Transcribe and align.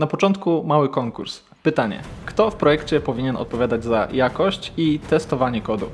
Na 0.00 0.06
początku 0.06 0.64
mały 0.64 0.88
konkurs. 0.88 1.42
Pytanie: 1.62 2.02
kto 2.26 2.50
w 2.50 2.56
projekcie 2.56 3.00
powinien 3.00 3.36
odpowiadać 3.36 3.84
za 3.84 4.08
jakość 4.12 4.72
i 4.76 4.98
testowanie 4.98 5.60
kodu? 5.60 5.86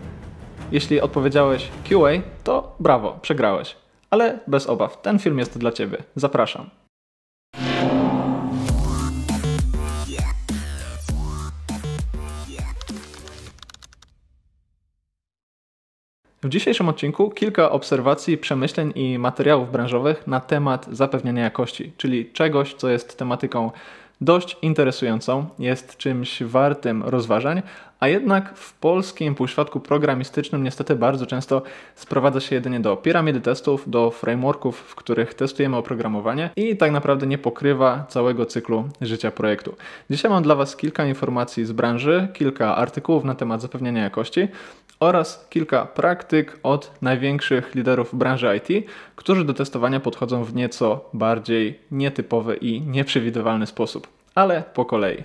Jeśli 0.72 1.00
odpowiedziałeś 1.00 1.68
QA, 1.88 2.22
to 2.44 2.76
brawo, 2.80 3.18
przegrałeś. 3.22 3.76
Ale 4.10 4.38
bez 4.46 4.66
obaw, 4.66 5.02
ten 5.02 5.18
film 5.18 5.38
jest 5.38 5.58
dla 5.58 5.72
Ciebie. 5.72 5.98
Zapraszam. 6.14 6.70
W 16.46 16.48
dzisiejszym 16.48 16.88
odcinku 16.88 17.30
kilka 17.30 17.70
obserwacji, 17.70 18.38
przemyśleń 18.38 18.92
i 18.94 19.18
materiałów 19.18 19.72
branżowych 19.72 20.26
na 20.26 20.40
temat 20.40 20.86
zapewniania 20.92 21.42
jakości, 21.42 21.92
czyli 21.96 22.32
czegoś, 22.32 22.74
co 22.74 22.88
jest 22.88 23.18
tematyką 23.18 23.70
dość 24.20 24.56
interesującą, 24.62 25.46
jest 25.58 25.96
czymś 25.96 26.42
wartym 26.42 27.02
rozważań, 27.02 27.62
a 28.00 28.08
jednak 28.08 28.58
w 28.58 28.74
polskim 28.74 29.34
półświadku 29.34 29.80
programistycznym 29.80 30.64
niestety 30.64 30.96
bardzo 30.96 31.26
często 31.26 31.62
sprowadza 31.94 32.40
się 32.40 32.54
jedynie 32.54 32.80
do 32.80 32.96
piramidy 32.96 33.40
testów, 33.40 33.90
do 33.90 34.10
frameworków, 34.10 34.78
w 34.78 34.94
których 34.94 35.34
testujemy 35.34 35.76
oprogramowanie 35.76 36.50
i 36.56 36.76
tak 36.76 36.92
naprawdę 36.92 37.26
nie 37.26 37.38
pokrywa 37.38 38.06
całego 38.08 38.46
cyklu 38.46 38.88
życia 39.00 39.30
projektu. 39.30 39.74
Dzisiaj 40.10 40.30
mam 40.30 40.42
dla 40.42 40.54
Was 40.54 40.76
kilka 40.76 41.06
informacji 41.06 41.64
z 41.64 41.72
branży, 41.72 42.28
kilka 42.34 42.76
artykułów 42.76 43.24
na 43.24 43.34
temat 43.34 43.60
zapewniania 43.62 44.02
jakości 44.02 44.48
oraz 45.00 45.46
kilka 45.50 45.86
praktyk 45.86 46.58
od 46.62 46.90
największych 47.02 47.74
liderów 47.74 48.14
branży 48.14 48.56
IT, 48.56 48.86
którzy 49.16 49.44
do 49.44 49.54
testowania 49.54 50.00
podchodzą 50.00 50.44
w 50.44 50.54
nieco 50.54 51.10
bardziej 51.12 51.80
nietypowy 51.90 52.56
i 52.56 52.80
nieprzewidywalny 52.80 53.66
sposób. 53.66 54.15
Ale 54.36 54.62
po 54.74 54.84
kolei. 54.84 55.24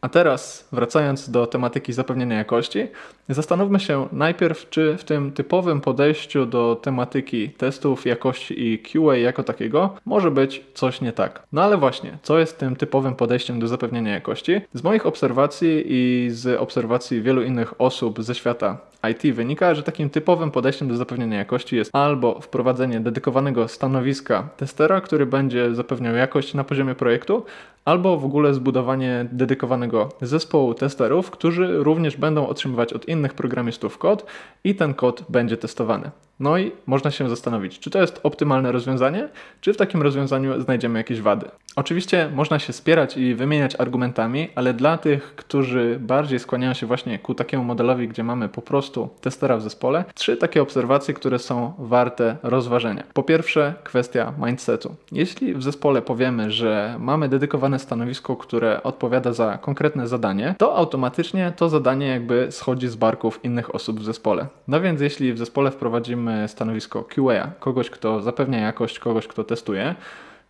A 0.00 0.08
teraz, 0.08 0.68
wracając 0.72 1.30
do 1.30 1.46
tematyki 1.46 1.92
zapewnienia 1.92 2.36
jakości, 2.36 2.88
zastanówmy 3.28 3.80
się 3.80 4.08
najpierw, 4.12 4.68
czy 4.70 4.96
w 4.96 5.04
tym 5.04 5.32
typowym 5.32 5.80
podejściu 5.80 6.46
do 6.46 6.76
tematyki 6.82 7.50
testów 7.50 8.06
jakości 8.06 8.66
i 8.66 8.78
QA 8.78 9.16
jako 9.16 9.42
takiego 9.42 9.94
może 10.04 10.30
być 10.30 10.64
coś 10.74 11.00
nie 11.00 11.12
tak. 11.12 11.42
No 11.52 11.62
ale 11.62 11.76
właśnie, 11.76 12.18
co 12.22 12.38
jest 12.38 12.58
tym 12.58 12.76
typowym 12.76 13.14
podejściem 13.14 13.60
do 13.60 13.68
zapewnienia 13.68 14.12
jakości? 14.12 14.60
Z 14.74 14.82
moich 14.82 15.06
obserwacji 15.06 15.84
i 15.86 16.28
z 16.30 16.60
obserwacji 16.60 17.22
wielu 17.22 17.42
innych 17.42 17.80
osób 17.80 18.22
ze 18.22 18.34
świata 18.34 18.78
IT 19.10 19.34
wynika, 19.34 19.74
że 19.74 19.82
takim 19.82 20.10
typowym 20.10 20.50
podejściem 20.50 20.88
do 20.88 20.96
zapewnienia 20.96 21.38
jakości 21.38 21.76
jest 21.76 21.90
albo 21.94 22.40
wprowadzenie 22.40 23.00
dedykowanego 23.00 23.68
stanowiska 23.68 24.48
testera, 24.56 25.00
który 25.00 25.26
będzie 25.26 25.74
zapewniał 25.74 26.14
jakość 26.14 26.54
na 26.54 26.64
poziomie 26.64 26.94
projektu, 26.94 27.44
albo 27.90 28.16
w 28.16 28.24
ogóle 28.24 28.54
zbudowanie 28.54 29.26
dedykowanego 29.32 30.08
zespołu 30.22 30.74
testerów, 30.74 31.30
którzy 31.30 31.78
również 31.78 32.16
będą 32.16 32.46
otrzymywać 32.46 32.92
od 32.92 33.08
innych 33.08 33.34
programistów 33.34 33.98
kod 33.98 34.26
i 34.64 34.74
ten 34.74 34.94
kod 34.94 35.24
będzie 35.28 35.56
testowany. 35.56 36.10
No 36.40 36.58
i 36.58 36.72
można 36.86 37.10
się 37.10 37.28
zastanowić, 37.28 37.78
czy 37.78 37.90
to 37.90 38.00
jest 38.00 38.20
optymalne 38.22 38.72
rozwiązanie, 38.72 39.28
czy 39.60 39.72
w 39.72 39.76
takim 39.76 40.02
rozwiązaniu 40.02 40.60
znajdziemy 40.60 40.98
jakieś 40.98 41.20
wady. 41.20 41.46
Oczywiście 41.76 42.30
można 42.34 42.58
się 42.58 42.72
spierać 42.72 43.16
i 43.16 43.34
wymieniać 43.34 43.76
argumentami, 43.78 44.48
ale 44.54 44.74
dla 44.74 44.98
tych, 44.98 45.34
którzy 45.36 45.98
bardziej 46.00 46.38
skłaniają 46.38 46.74
się 46.74 46.86
właśnie 46.86 47.18
ku 47.18 47.34
takiemu 47.34 47.64
modelowi, 47.64 48.08
gdzie 48.08 48.24
mamy 48.24 48.48
po 48.48 48.62
prostu 48.62 49.08
testera 49.20 49.56
w 49.56 49.62
zespole, 49.62 50.04
trzy 50.14 50.36
takie 50.36 50.62
obserwacje, 50.62 51.14
które 51.14 51.38
są 51.38 51.72
warte 51.78 52.36
rozważenia. 52.42 53.02
Po 53.12 53.22
pierwsze, 53.22 53.74
kwestia 53.84 54.32
mindsetu. 54.46 54.94
Jeśli 55.12 55.54
w 55.54 55.62
zespole 55.62 56.02
powiemy, 56.02 56.50
że 56.50 56.96
mamy 56.98 57.28
dedykowane 57.28 57.78
stanowisko, 57.78 58.36
które 58.36 58.82
odpowiada 58.82 59.32
za 59.32 59.58
konkretne 59.58 60.08
zadanie, 60.08 60.54
to 60.58 60.76
automatycznie 60.76 61.52
to 61.56 61.68
zadanie 61.68 62.06
jakby 62.06 62.46
schodzi 62.50 62.88
z 62.88 62.96
barków 62.96 63.44
innych 63.44 63.74
osób 63.74 64.00
w 64.00 64.04
zespole. 64.04 64.46
No 64.68 64.80
więc 64.80 65.00
jeśli 65.00 65.32
w 65.32 65.38
zespole 65.38 65.70
wprowadzimy 65.70 66.29
stanowisko 66.46 67.04
QA, 67.04 67.50
kogoś, 67.60 67.90
kto 67.90 68.22
zapewnia 68.22 68.58
jakość, 68.58 68.98
kogoś, 68.98 69.26
kto 69.26 69.44
testuje, 69.44 69.94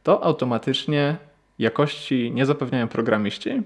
to 0.03 0.25
automatycznie 0.25 1.17
jakości 1.59 2.33
nie 2.35 2.47
zapewniają 2.47 2.89
programiści. 2.89 3.63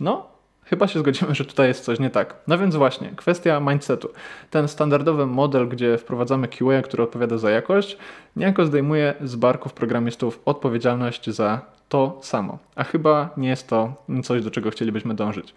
No, 0.00 0.26
chyba 0.64 0.88
się 0.88 0.98
zgodzimy, 0.98 1.34
że 1.34 1.44
tutaj 1.44 1.68
jest 1.68 1.84
coś 1.84 1.98
nie 1.98 2.10
tak. 2.10 2.34
No 2.46 2.58
więc 2.58 2.76
właśnie, 2.76 3.12
kwestia 3.16 3.60
mindsetu. 3.60 4.08
Ten 4.50 4.68
standardowy 4.68 5.26
model, 5.26 5.68
gdzie 5.68 5.98
wprowadzamy 5.98 6.48
QA, 6.48 6.82
który 6.82 7.02
odpowiada 7.02 7.38
za 7.38 7.50
jakość, 7.50 7.98
niejako 8.36 8.64
zdejmuje 8.64 9.14
z 9.20 9.36
barków 9.36 9.72
programistów 9.72 10.40
odpowiedzialność 10.44 11.30
za 11.30 11.60
to 11.88 12.18
samo. 12.22 12.58
A 12.74 12.84
chyba 12.84 13.30
nie 13.36 13.48
jest 13.48 13.68
to 13.68 13.94
coś, 14.24 14.42
do 14.42 14.50
czego 14.50 14.70
chcielibyśmy 14.70 15.14
dążyć. 15.14 15.54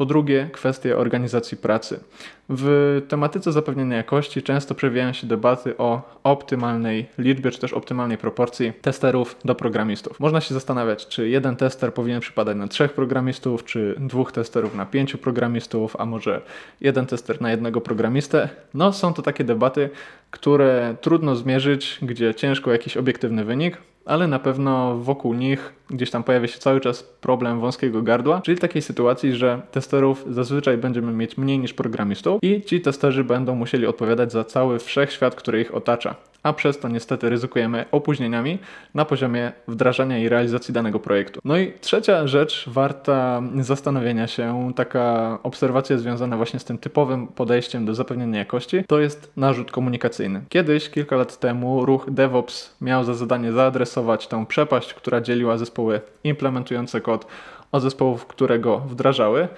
Po 0.00 0.06
drugie, 0.06 0.50
kwestie 0.52 0.96
organizacji 0.96 1.56
pracy. 1.56 2.00
W 2.48 3.02
tematyce 3.08 3.52
zapewnienia 3.52 3.96
jakości 3.96 4.42
często 4.42 4.74
przewijają 4.74 5.12
się 5.12 5.26
debaty 5.26 5.76
o 5.76 6.18
optymalnej 6.24 7.06
liczbie, 7.18 7.50
czy 7.50 7.60
też 7.60 7.72
optymalnej 7.72 8.18
proporcji 8.18 8.72
testerów 8.82 9.36
do 9.44 9.54
programistów. 9.54 10.20
Można 10.20 10.40
się 10.40 10.54
zastanawiać, 10.54 11.06
czy 11.06 11.28
jeden 11.28 11.56
tester 11.56 11.94
powinien 11.94 12.20
przypadać 12.20 12.56
na 12.56 12.68
trzech 12.68 12.92
programistów, 12.92 13.64
czy 13.64 13.94
dwóch 13.98 14.32
testerów 14.32 14.74
na 14.74 14.86
pięciu 14.86 15.18
programistów, 15.18 15.96
a 15.98 16.06
może 16.06 16.40
jeden 16.80 17.06
tester 17.06 17.40
na 17.40 17.50
jednego 17.50 17.80
programistę. 17.80 18.48
No, 18.74 18.92
są 18.92 19.14
to 19.14 19.22
takie 19.22 19.44
debaty, 19.44 19.90
które 20.30 20.94
trudno 21.00 21.36
zmierzyć, 21.36 21.98
gdzie 22.02 22.34
ciężko 22.34 22.72
jakiś 22.72 22.96
obiektywny 22.96 23.44
wynik, 23.44 23.78
ale 24.06 24.26
na 24.26 24.38
pewno 24.38 24.96
wokół 24.98 25.34
nich 25.34 25.72
gdzieś 25.90 26.10
tam 26.10 26.24
pojawia 26.24 26.48
się 26.48 26.58
cały 26.58 26.80
czas 26.80 27.02
problem 27.02 27.60
wąskiego 27.60 28.02
gardła, 28.02 28.40
czyli 28.40 28.58
takiej 28.58 28.82
sytuacji, 28.82 29.34
że 29.34 29.62
testerów 29.70 30.24
zazwyczaj 30.30 30.78
będziemy 30.78 31.12
mieć 31.12 31.38
mniej 31.38 31.58
niż 31.58 31.74
programistów 31.74 32.38
i 32.42 32.62
ci 32.62 32.80
testerzy 32.80 33.24
będą 33.24 33.54
musieli 33.54 33.86
odpowiadać 33.86 34.32
za 34.32 34.44
cały 34.44 34.78
wszechświat, 34.78 35.34
który 35.34 35.60
ich 35.60 35.74
otacza 35.74 36.14
a 36.42 36.52
przez 36.52 36.78
to 36.78 36.88
niestety 36.88 37.28
ryzykujemy 37.28 37.84
opóźnieniami 37.92 38.58
na 38.94 39.04
poziomie 39.04 39.52
wdrażania 39.68 40.18
i 40.18 40.28
realizacji 40.28 40.74
danego 40.74 41.00
projektu. 41.00 41.40
No 41.44 41.58
i 41.58 41.72
trzecia 41.80 42.26
rzecz 42.26 42.64
warta 42.68 43.42
zastanowienia 43.60 44.26
się, 44.26 44.72
taka 44.76 45.38
obserwacja 45.42 45.98
związana 45.98 46.36
właśnie 46.36 46.58
z 46.58 46.64
tym 46.64 46.78
typowym 46.78 47.26
podejściem 47.26 47.86
do 47.86 47.94
zapewnienia 47.94 48.38
jakości, 48.38 48.84
to 48.88 49.00
jest 49.00 49.32
narzut 49.36 49.70
komunikacyjny. 49.70 50.42
Kiedyś, 50.48 50.90
kilka 50.90 51.16
lat 51.16 51.38
temu, 51.38 51.86
ruch 51.86 52.10
DevOps 52.10 52.76
miał 52.80 53.04
za 53.04 53.14
zadanie 53.14 53.52
zaadresować 53.52 54.26
tę 54.26 54.46
przepaść, 54.46 54.94
która 54.94 55.20
dzieliła 55.20 55.58
zespoły 55.58 56.00
implementujące 56.24 57.00
kod 57.00 57.26
od 57.72 57.82
zespołów, 57.82 58.26
które 58.26 58.58
go 58.58 58.78
wdrażały. 58.78 59.48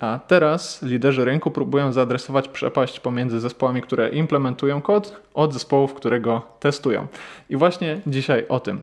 A 0.00 0.20
teraz 0.26 0.82
liderzy 0.82 1.24
rynku 1.24 1.50
próbują 1.50 1.92
zaadresować 1.92 2.48
przepaść 2.48 3.00
pomiędzy 3.00 3.40
zespołami, 3.40 3.82
które 3.82 4.08
implementują 4.08 4.82
kod, 4.82 5.20
od 5.34 5.52
zespołów, 5.52 5.94
które 5.94 6.20
go 6.20 6.42
testują. 6.60 7.06
I 7.50 7.56
właśnie 7.56 8.00
dzisiaj 8.06 8.44
o 8.48 8.60
tym. 8.60 8.80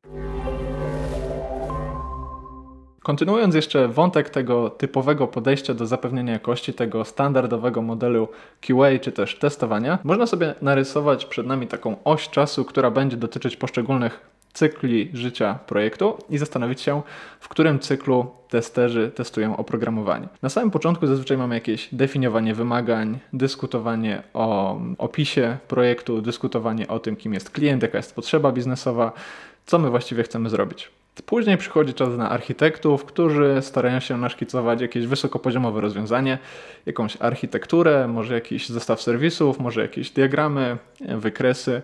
Kontynuując 3.03 3.55
jeszcze 3.55 3.87
wątek 3.87 4.29
tego 4.29 4.69
typowego 4.69 5.27
podejścia 5.27 5.73
do 5.73 5.85
zapewnienia 5.85 6.33
jakości, 6.33 6.73
tego 6.73 7.05
standardowego 7.05 7.81
modelu 7.81 8.27
QA 8.61 8.99
czy 9.01 9.11
też 9.11 9.39
testowania, 9.39 9.99
można 10.03 10.27
sobie 10.27 10.55
narysować 10.61 11.25
przed 11.25 11.47
nami 11.47 11.67
taką 11.67 11.95
oś 12.03 12.29
czasu, 12.29 12.65
która 12.65 12.91
będzie 12.91 13.17
dotyczyć 13.17 13.57
poszczególnych 13.57 14.32
cykli 14.53 15.09
życia 15.13 15.59
projektu 15.67 16.17
i 16.29 16.37
zastanowić 16.37 16.81
się, 16.81 17.01
w 17.39 17.47
którym 17.47 17.79
cyklu 17.79 18.31
testerzy 18.49 19.11
testują 19.15 19.57
oprogramowanie. 19.57 20.27
Na 20.41 20.49
samym 20.49 20.71
początku 20.71 21.07
zazwyczaj 21.07 21.37
mamy 21.37 21.55
jakieś 21.55 21.89
definiowanie 21.91 22.55
wymagań, 22.55 23.19
dyskutowanie 23.33 24.23
o 24.33 24.79
opisie 24.97 25.57
projektu, 25.67 26.21
dyskutowanie 26.21 26.87
o 26.87 26.99
tym, 26.99 27.15
kim 27.15 27.33
jest 27.33 27.49
klient, 27.49 27.83
jaka 27.83 27.97
jest 27.97 28.15
potrzeba 28.15 28.51
biznesowa, 28.51 29.11
co 29.65 29.79
my 29.79 29.89
właściwie 29.89 30.23
chcemy 30.23 30.49
zrobić. 30.49 30.91
Później 31.25 31.57
przychodzi 31.57 31.93
czas 31.93 32.17
na 32.17 32.29
architektów, 32.29 33.05
którzy 33.05 33.57
starają 33.61 33.99
się 33.99 34.17
naszkicować 34.17 34.81
jakieś 34.81 35.07
wysokopoziomowe 35.07 35.81
rozwiązanie, 35.81 36.37
jakąś 36.85 37.17
architekturę, 37.19 38.07
może 38.07 38.33
jakiś 38.33 38.69
zestaw 38.69 39.01
serwisów, 39.01 39.59
może 39.59 39.81
jakieś 39.81 40.09
diagramy, 40.09 40.77
wykresy 41.01 41.71
mm, 41.71 41.83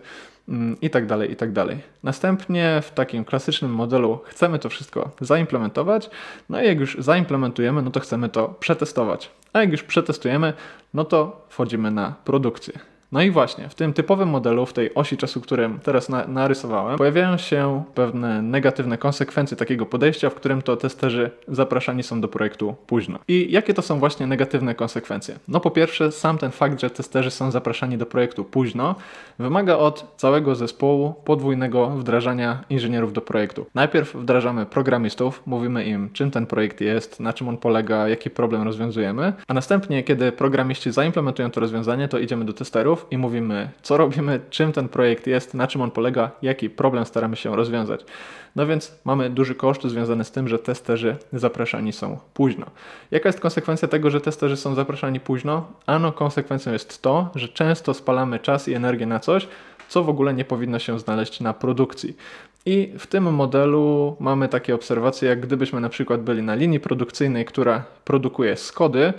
i 0.81 0.90
tak 0.90 1.06
dalej, 1.06 1.31
i 1.31 1.36
tak 1.36 1.51
dalej. 1.51 1.78
Następnie 2.04 2.81
w 2.81 2.92
takim 2.92 3.25
klasycznym 3.25 3.72
modelu 3.72 4.19
chcemy 4.25 4.60
to 4.60 4.69
wszystko 4.69 5.12
zaimplementować, 5.22 6.10
no 6.50 6.62
i 6.62 6.66
jak 6.66 6.80
już 6.80 6.98
zaimplementujemy, 7.00 7.81
no 7.81 7.92
to 7.92 8.00
chcemy 8.00 8.30
to 8.30 8.48
przetestować. 8.60 9.31
A 9.54 9.60
jak 9.60 9.72
już 9.72 9.84
przetestujemy, 9.84 10.54
no 10.94 11.04
to 11.04 11.46
wchodzimy 11.50 11.92
na 11.92 12.16
produkcję. 12.25 12.80
No 13.12 13.22
i 13.22 13.32
właśnie, 13.32 13.70
w 13.70 13.76
tym 13.76 13.94
typowym 13.94 14.30
modelu, 14.30 14.66
w 14.66 14.74
tej 14.74 14.94
osi 14.94 15.18
czasu, 15.18 15.42
którym 15.42 15.80
teraz 15.80 16.10
na, 16.10 16.28
narysowałem, 16.28 16.98
pojawiają 16.98 17.38
się 17.38 17.84
pewne 17.96 18.42
negatywne 18.42 18.98
konsekwencje 18.98 19.58
takiego 19.58 19.86
podejścia, 19.86 20.30
w 20.30 20.36
którym 20.36 20.62
to 20.62 20.78
testerzy 20.78 21.32
zapraszani 21.48 22.04
są 22.04 22.22
do 22.22 22.28
projektu 22.28 22.76
późno. 22.88 23.20
I 23.28 23.48
jakie 23.52 23.74
to 23.74 23.82
są 23.82 24.00
właśnie 24.00 24.28
negatywne 24.28 24.76
konsekwencje? 24.76 25.40
No 25.48 25.60
po 25.60 25.72
pierwsze, 25.72 26.12
sam 26.12 26.38
ten 26.38 26.52
fakt, 26.52 26.82
że 26.82 26.90
testerzy 26.90 27.32
są 27.32 27.52
zapraszani 27.52 27.98
do 27.98 28.06
projektu 28.06 28.44
późno, 28.44 28.96
wymaga 29.40 29.78
od 29.78 30.14
całego 30.18 30.56
zespołu 30.56 31.14
podwójnego 31.26 31.90
wdrażania 31.90 32.64
inżynierów 32.70 33.14
do 33.14 33.22
projektu. 33.22 33.66
Najpierw 33.76 34.16
wdrażamy 34.16 34.66
programistów, 34.66 35.42
mówimy 35.46 35.86
im, 35.86 36.10
czym 36.14 36.32
ten 36.32 36.46
projekt 36.46 36.82
jest, 36.82 37.20
na 37.20 37.34
czym 37.34 37.48
on 37.48 37.58
polega, 37.58 38.08
jaki 38.08 38.30
problem 38.30 38.64
rozwiązujemy, 38.64 39.34
a 39.48 39.54
następnie, 39.54 40.04
kiedy 40.04 40.32
programiści 40.32 40.92
zaimplementują 40.92 41.52
to 41.52 41.60
rozwiązanie, 41.60 42.08
to 42.08 42.20
idziemy 42.20 42.46
do 42.46 42.54
testerów 42.54 42.99
i 43.12 43.18
mówimy, 43.18 43.69
co 43.81 43.98
robimy, 43.98 44.40
czym 44.50 44.72
ten 44.72 44.90
projekt 44.90 45.28
jest, 45.28 45.54
na 45.54 45.68
czym 45.68 45.81
on 45.81 45.92
polega, 45.92 46.31
jaki 46.42 46.69
problem 46.69 47.06
staramy 47.06 47.36
się 47.36 47.56
rozwiązać. 47.56 48.06
No 48.56 48.68
więc 48.68 49.00
mamy 49.06 49.30
duży 49.30 49.56
koszt 49.56 49.84
związany 49.84 50.24
z 50.24 50.31
tym, 50.31 50.48
że 50.48 50.60
testerzy 50.60 51.16
zapraszani 51.34 51.94
są 51.94 52.18
późno. 52.34 52.66
Jaka 53.12 53.30
jest 53.30 53.40
konsekwencja 53.40 53.88
tego, 53.88 54.10
że 54.10 54.22
testerzy 54.22 54.57
są 54.57 54.75
zapraszani 54.75 55.19
późno? 55.19 55.68
Ano, 55.86 56.12
konsekwencją 56.12 56.74
jest 56.74 57.01
to, 57.01 57.30
że 57.36 57.48
często 57.48 57.94
spalamy 57.94 58.40
czas 58.40 58.68
i 58.68 58.74
energię 58.74 59.06
na 59.06 59.19
coś, 59.19 59.48
co 59.90 60.04
w 60.04 60.10
ogóle 60.10 60.34
nie 60.34 60.46
powinno 60.46 60.80
się 60.80 61.00
znaleźć 61.00 61.40
na 61.40 61.54
produkcji. 61.54 62.18
I 62.66 62.94
w 63.00 63.08
tym 63.08 63.34
modelu 63.34 64.16
mamy 64.20 64.48
takie 64.48 64.76
obserwacje, 64.76 65.30
jak 65.30 65.40
gdybyśmy 65.40 65.82
na 65.82 65.90
przykład 65.90 66.22
byli 66.22 66.44
na 66.44 66.56
linii 66.56 66.80
produkcyjnej, 66.80 67.46
która 67.46 67.84
produkuje 68.06 68.58
Skody, 68.58 69.14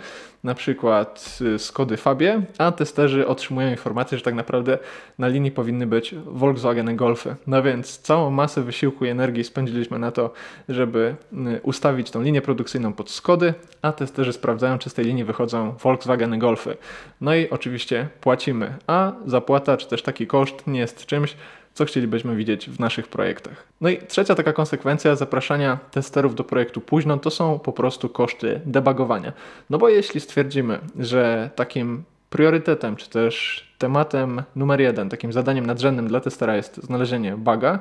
na 0.44 0.54
przykład 0.54 1.38
y, 1.40 1.58
Skody 1.58 1.96
Fabie, 1.96 2.42
a 2.58 2.72
testerzy 2.72 3.26
otrzymują 3.26 3.70
informację, 3.70 4.18
że 4.18 4.24
tak 4.24 4.34
naprawdę 4.34 4.78
na 5.18 5.28
linii 5.28 5.50
powinny 5.50 5.86
być 5.86 6.14
Volkswagen 6.26 6.96
Golfy. 6.96 7.36
No 7.46 7.62
więc 7.62 7.98
całą 7.98 8.30
masę 8.30 8.62
wysiłku 8.62 9.04
i 9.04 9.08
energii 9.08 9.44
spędziliśmy 9.44 9.98
na 9.98 10.10
to, 10.10 10.32
żeby 10.68 11.14
y, 11.32 11.60
ustawić 11.62 12.10
tą 12.10 12.22
linię 12.22 12.42
produkcyjną 12.42 12.92
pod 12.92 13.10
Skody, 13.10 13.54
a 13.82 13.92
testerzy 13.92 14.32
sprawdzają, 14.32 14.78
czy 14.78 14.90
z 14.90 14.94
tej 14.94 15.04
linii 15.04 15.24
wychodzą 15.24 15.74
Volkswagen 15.82 16.38
Golfy. 16.38 16.76
No 17.20 17.34
i 17.34 17.50
oczywiście 17.50 18.08
płacimy, 18.20 18.74
a 18.86 19.12
zapłata, 19.26 19.76
czy 19.76 19.88
też 19.88 20.02
taki 20.02 20.26
koszt 20.26 20.66
nie 20.66 20.80
jest 20.80 21.06
czymś, 21.06 21.36
co 21.74 21.84
chcielibyśmy 21.84 22.36
widzieć 22.36 22.70
w 22.70 22.80
naszych 22.80 23.08
projektach. 23.08 23.66
No 23.80 23.88
i 23.88 23.98
trzecia 23.98 24.34
taka 24.34 24.52
konsekwencja 24.52 25.16
zapraszania 25.16 25.78
testerów 25.90 26.34
do 26.34 26.44
projektu 26.44 26.80
późno 26.80 27.18
to 27.18 27.30
są 27.30 27.58
po 27.58 27.72
prostu 27.72 28.08
koszty 28.08 28.60
debugowania. 28.64 29.32
No 29.70 29.78
bo 29.78 29.88
jeśli 29.88 30.20
stwierdzimy, 30.20 30.78
że 30.98 31.50
takim 31.54 32.04
priorytetem, 32.30 32.96
czy 32.96 33.10
też 33.10 33.66
tematem 33.78 34.42
numer 34.56 34.80
jeden, 34.80 35.08
takim 35.08 35.32
zadaniem 35.32 35.66
nadrzędnym 35.66 36.08
dla 36.08 36.20
testera 36.20 36.56
jest 36.56 36.76
znalezienie 36.76 37.36
buga, 37.36 37.78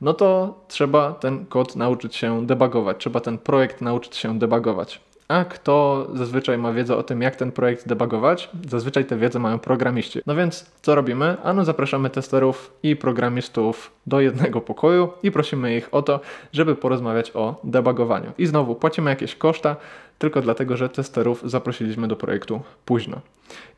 no 0.00 0.14
to 0.14 0.60
trzeba 0.68 1.12
ten 1.12 1.46
kod 1.46 1.76
nauczyć 1.76 2.16
się 2.16 2.46
debugować, 2.46 2.96
trzeba 2.98 3.20
ten 3.20 3.38
projekt 3.38 3.80
nauczyć 3.80 4.16
się 4.16 4.38
debugować. 4.38 5.00
A 5.34 5.44
kto 5.44 6.06
zazwyczaj 6.14 6.58
ma 6.58 6.72
wiedzę 6.72 6.96
o 6.96 7.02
tym, 7.02 7.22
jak 7.22 7.36
ten 7.36 7.52
projekt 7.52 7.88
debugować? 7.88 8.50
Zazwyczaj 8.68 9.04
tę 9.04 9.16
wiedzę 9.16 9.38
mają 9.38 9.58
programiści. 9.58 10.20
No 10.26 10.34
więc 10.34 10.70
co 10.82 10.94
robimy? 10.94 11.36
Ano 11.42 11.64
zapraszamy 11.64 12.10
testerów 12.10 12.72
i 12.82 12.96
programistów 12.96 13.90
do 14.06 14.20
jednego 14.20 14.60
pokoju 14.60 15.08
i 15.22 15.30
prosimy 15.30 15.76
ich 15.76 15.88
o 15.94 16.02
to, 16.02 16.20
żeby 16.52 16.76
porozmawiać 16.76 17.30
o 17.34 17.60
debugowaniu. 17.64 18.32
I 18.38 18.46
znowu 18.46 18.74
płacimy 18.74 19.10
jakieś 19.10 19.34
koszta, 19.34 19.76
tylko 20.18 20.40
dlatego, 20.40 20.76
że 20.76 20.88
testerów 20.88 21.42
zaprosiliśmy 21.44 22.08
do 22.08 22.16
projektu 22.16 22.60
późno. 22.84 23.20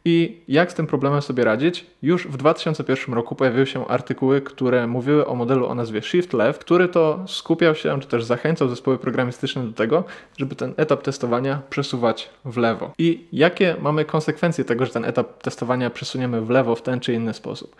I 0.05 0.40
jak 0.49 0.73
z 0.73 0.75
tym 0.75 0.87
problemem 0.87 1.23
sobie 1.23 1.44
radzić? 1.44 1.87
Już 2.02 2.28
w 2.28 2.37
2001 2.37 3.14
roku 3.14 3.34
pojawiły 3.34 3.67
się 3.67 3.87
artykuły, 3.87 4.40
które 4.40 4.87
mówiły 4.87 5.26
o 5.26 5.34
modelu 5.34 5.67
o 5.67 5.75
nazwie 5.75 6.02
Shift 6.02 6.32
Left, 6.32 6.64
który 6.64 6.88
to 6.88 7.25
skupiał 7.26 7.75
się, 7.75 8.00
czy 8.00 8.08
też 8.08 8.25
zachęcał 8.25 8.69
zespoły 8.69 8.99
programistyczne 8.99 9.64
do 9.64 9.73
tego, 9.73 10.05
żeby 10.38 10.55
ten 10.55 10.75
etap 10.76 11.02
testowania 11.02 11.62
przesuwać 11.70 12.31
w 12.44 12.56
lewo. 12.56 12.93
I 12.99 13.26
jakie 13.32 13.76
mamy 13.81 14.05
konsekwencje 14.05 14.64
tego, 14.64 14.87
że 14.87 14.93
ten 14.93 15.05
etap 15.05 15.43
testowania 15.43 15.90
przesuniemy 15.90 16.40
w 16.40 16.50
lewo 16.50 16.75
w 16.75 16.82
ten 16.82 17.00
czy 17.00 17.12
inny 17.12 17.34
sposób? 17.34 17.76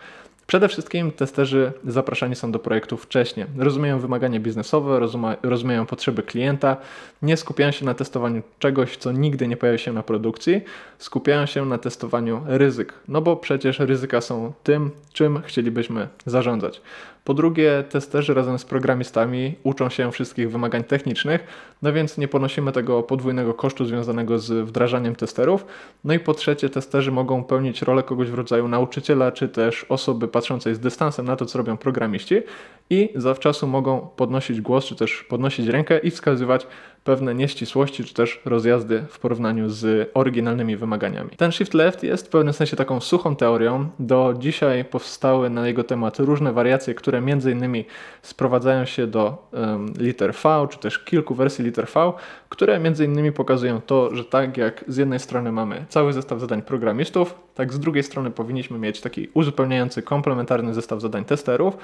Przede 0.47 0.67
wszystkim 0.67 1.11
testerzy 1.11 1.71
zapraszani 1.87 2.35
są 2.35 2.51
do 2.51 2.59
projektu 2.59 2.97
wcześniej. 2.97 3.45
Rozumieją 3.57 3.99
wymagania 3.99 4.39
biznesowe, 4.39 4.99
rozumieją 5.43 5.85
potrzeby 5.85 6.23
klienta, 6.23 6.77
nie 7.21 7.37
skupiają 7.37 7.71
się 7.71 7.85
na 7.85 7.93
testowaniu 7.93 8.41
czegoś, 8.59 8.97
co 8.97 9.11
nigdy 9.11 9.47
nie 9.47 9.57
pojawi 9.57 9.79
się 9.79 9.93
na 9.93 10.03
produkcji, 10.03 10.61
skupiają 10.97 11.45
się 11.45 11.65
na 11.65 11.77
testowaniu 11.77 12.41
ryzyk, 12.45 12.93
no 13.07 13.21
bo 13.21 13.35
przecież 13.35 13.79
ryzyka 13.79 14.21
są 14.21 14.53
tym, 14.63 14.91
czym 15.13 15.41
chcielibyśmy 15.41 16.07
zarządzać. 16.25 16.81
Po 17.27 17.33
drugie, 17.33 17.83
testerzy 17.89 18.33
razem 18.33 18.59
z 18.59 18.65
programistami 18.65 19.55
uczą 19.63 19.89
się 19.89 20.11
wszystkich 20.11 20.51
wymagań 20.51 20.83
technicznych, 20.83 21.43
no 21.81 21.93
więc 21.93 22.17
nie 22.17 22.27
ponosimy 22.27 22.71
tego 22.71 23.03
podwójnego 23.03 23.53
kosztu 23.53 23.85
związanego 23.85 24.39
z 24.39 24.67
wdrażaniem 24.67 25.15
testerów. 25.15 25.65
No 26.03 26.13
i 26.13 26.19
po 26.19 26.33
trzecie, 26.33 26.69
testerzy 26.69 27.11
mogą 27.11 27.43
pełnić 27.43 27.81
rolę 27.81 28.03
kogoś 28.03 28.29
w 28.29 28.33
rodzaju 28.33 28.67
nauczyciela, 28.67 29.31
czy 29.31 29.49
też 29.49 29.85
osoby 29.89 30.27
patrzącej 30.27 30.75
z 30.75 30.79
dystansem 30.79 31.25
na 31.25 31.35
to, 31.35 31.45
co 31.45 31.57
robią 31.57 31.77
programiści 31.77 32.41
i 32.89 33.09
zawczasu 33.15 33.67
mogą 33.67 34.09
podnosić 34.15 34.61
głos, 34.61 34.85
czy 34.85 34.95
też 34.95 35.23
podnosić 35.23 35.67
rękę 35.67 35.99
i 35.99 36.11
wskazywać 36.11 36.67
pewne 37.07 37.35
nieścisłości, 37.35 38.03
czy 38.03 38.13
też 38.13 38.41
rozjazdy 38.45 39.03
w 39.09 39.19
porównaniu 39.19 39.69
z 39.69 40.11
oryginalnymi 40.13 40.77
wymaganiami. 40.77 41.29
Ten 41.37 41.51
shift 41.51 41.73
left 41.73 42.03
jest 42.03 42.27
w 42.27 42.29
pewnym 42.29 42.53
sensie 42.53 42.75
taką 42.77 42.99
suchą 42.99 43.35
teorią. 43.35 43.89
Do 43.99 44.33
dzisiaj 44.39 44.85
powstały 44.85 45.49
na 45.49 45.67
jego 45.67 45.83
temat 45.83 46.19
różne 46.19 46.53
wariacje, 46.53 46.93
które 46.93 47.21
między 47.21 47.51
innymi 47.51 47.85
sprowadzają 48.21 48.85
się 48.85 49.07
do 49.07 49.49
um, 49.51 49.93
liter 49.97 50.33
V, 50.33 50.67
czy 50.69 50.79
też 50.79 50.99
kilku 50.99 51.35
wersji 51.35 51.65
liter 51.65 51.87
V, 51.95 52.13
które 52.49 52.79
między 52.79 53.05
innymi 53.05 53.31
pokazują 53.31 53.81
to, 53.81 54.15
że 54.15 54.23
tak 54.25 54.57
jak 54.57 54.85
z 54.87 54.97
jednej 54.97 55.19
strony 55.19 55.51
mamy 55.51 55.85
cały 55.89 56.13
zestaw 56.13 56.39
zadań 56.39 56.61
programistów, 56.61 57.35
tak 57.55 57.73
z 57.73 57.79
drugiej 57.79 58.03
strony 58.03 58.31
powinniśmy 58.31 58.79
mieć 58.79 59.01
taki 59.01 59.29
uzupełniający, 59.33 60.01
komplementarny 60.01 60.73
zestaw 60.73 61.01
zadań 61.01 61.25
testerów, 61.25 61.77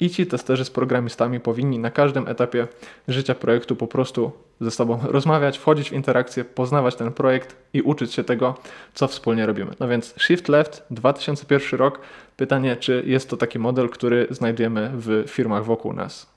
i 0.00 0.10
ci 0.10 0.26
testerzy 0.26 0.64
z 0.64 0.70
programistami 0.70 1.40
powinni 1.40 1.78
na 1.78 1.90
każdym 1.90 2.28
etapie 2.28 2.68
życia 3.08 3.34
projektu 3.34 3.76
po 3.76 3.86
prostu 3.86 4.32
ze 4.60 4.70
sobą 4.70 4.98
rozmawiać, 5.02 5.58
wchodzić 5.58 5.90
w 5.90 5.92
interakcję, 5.92 6.44
poznawać 6.44 6.96
ten 6.96 7.12
projekt 7.12 7.56
i 7.72 7.82
uczyć 7.82 8.14
się 8.14 8.24
tego, 8.24 8.54
co 8.94 9.08
wspólnie 9.08 9.46
robimy. 9.46 9.70
No 9.80 9.88
więc 9.88 10.14
Shift 10.18 10.48
Left 10.48 10.84
2001 10.90 11.78
rok. 11.78 12.00
Pytanie, 12.36 12.76
czy 12.76 13.02
jest 13.06 13.30
to 13.30 13.36
taki 13.36 13.58
model, 13.58 13.88
który 13.88 14.26
znajdujemy 14.30 14.90
w 14.94 15.24
firmach 15.26 15.64
wokół 15.64 15.92
nas. 15.92 16.32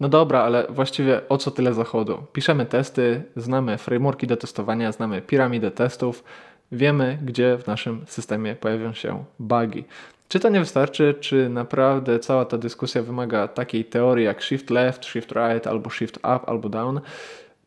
No 0.00 0.08
dobra, 0.08 0.40
ale 0.42 0.66
właściwie 0.70 1.28
o 1.28 1.38
co 1.38 1.50
tyle 1.50 1.74
zachodu? 1.74 2.22
Piszemy 2.32 2.66
testy, 2.66 3.22
znamy 3.36 3.78
frameworki 3.78 4.26
do 4.26 4.36
testowania, 4.36 4.92
znamy 4.92 5.22
piramidę 5.22 5.70
testów, 5.70 6.24
wiemy, 6.72 7.18
gdzie 7.22 7.58
w 7.58 7.66
naszym 7.66 8.04
systemie 8.06 8.56
pojawią 8.56 8.92
się 8.92 9.24
bugi. 9.38 9.84
Czy 10.28 10.40
to 10.40 10.48
nie 10.48 10.60
wystarczy? 10.60 11.14
Czy 11.20 11.48
naprawdę 11.48 12.18
cała 12.18 12.44
ta 12.44 12.58
dyskusja 12.58 13.02
wymaga 13.02 13.48
takiej 13.48 13.84
teorii 13.84 14.24
jak 14.24 14.42
shift 14.42 14.70
left, 14.70 15.04
shift 15.04 15.32
right, 15.32 15.66
albo 15.66 15.90
shift 15.90 16.16
up, 16.16 16.40
albo 16.46 16.68
down? 16.68 17.00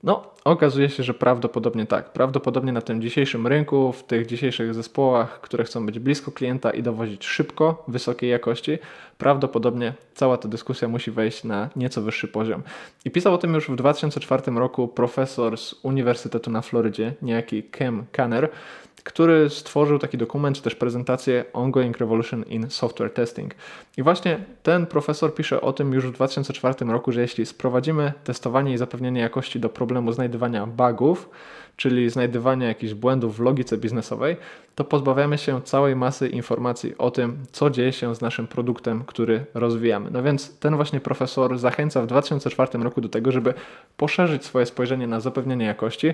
No, 0.03 0.23
okazuje 0.43 0.89
się, 0.89 1.03
że 1.03 1.13
prawdopodobnie 1.13 1.85
tak. 1.85 2.13
Prawdopodobnie 2.13 2.71
na 2.71 2.81
tym 2.81 3.01
dzisiejszym 3.01 3.47
rynku, 3.47 3.91
w 3.91 4.03
tych 4.03 4.25
dzisiejszych 4.25 4.73
zespołach, 4.73 5.41
które 5.41 5.63
chcą 5.63 5.85
być 5.85 5.99
blisko 5.99 6.31
klienta 6.31 6.71
i 6.71 6.83
dowozić 6.83 7.25
szybko, 7.25 7.83
wysokiej 7.87 8.29
jakości, 8.29 8.77
prawdopodobnie 9.17 9.93
cała 10.13 10.37
ta 10.37 10.47
dyskusja 10.47 10.87
musi 10.87 11.11
wejść 11.11 11.43
na 11.43 11.69
nieco 11.75 12.01
wyższy 12.01 12.27
poziom. 12.27 12.63
I 13.05 13.11
pisał 13.11 13.33
o 13.33 13.37
tym 13.37 13.53
już 13.53 13.69
w 13.69 13.75
2004 13.75 14.51
roku 14.51 14.87
profesor 14.87 15.57
z 15.57 15.75
Uniwersytetu 15.83 16.51
na 16.51 16.61
Florydzie, 16.61 17.13
niejaki 17.21 17.63
Kem 17.63 18.05
Kanner, 18.11 18.49
który 19.03 19.49
stworzył 19.49 19.99
taki 19.99 20.17
dokument, 20.17 20.57
czy 20.57 20.63
też 20.63 20.75
prezentację 20.75 21.45
Ongoing 21.53 21.97
Revolution 21.97 22.43
in 22.43 22.69
Software 22.69 23.13
Testing. 23.13 23.55
I 23.97 24.03
właśnie 24.03 24.39
ten 24.63 24.85
profesor 24.85 25.35
pisze 25.35 25.61
o 25.61 25.73
tym 25.73 25.93
już 25.93 26.07
w 26.07 26.11
2004 26.11 26.85
roku, 26.85 27.11
że 27.11 27.21
jeśli 27.21 27.45
sprowadzimy 27.45 28.13
testowanie 28.23 28.73
i 28.73 28.77
zapewnienie 28.77 29.21
jakości 29.21 29.59
do 29.59 29.69
problemu 29.69 30.11
znajdywania 30.11 30.67
bugów, 30.67 31.29
czyli 31.75 32.09
znajdywania 32.09 32.67
jakichś 32.67 32.93
błędów 32.93 33.37
w 33.37 33.39
logice 33.39 33.77
biznesowej, 33.77 34.37
to 34.75 34.83
pozbawiamy 34.83 35.37
się 35.37 35.61
całej 35.61 35.95
masy 35.95 36.27
informacji 36.27 36.97
o 36.97 37.11
tym, 37.11 37.37
co 37.51 37.69
dzieje 37.69 37.93
się 37.93 38.15
z 38.15 38.21
naszym 38.21 38.47
produktem, 38.47 39.03
który 39.05 39.45
rozwijamy. 39.53 40.11
No 40.11 40.23
więc 40.23 40.59
ten 40.59 40.75
właśnie 40.75 40.99
profesor 40.99 41.57
zachęca 41.57 42.01
w 42.01 42.07
2004 42.07 42.83
roku 42.83 43.01
do 43.01 43.09
tego, 43.09 43.31
żeby 43.31 43.53
poszerzyć 43.97 44.45
swoje 44.45 44.65
spojrzenie 44.65 45.07
na 45.07 45.19
zapewnienie 45.19 45.65
jakości 45.65 46.13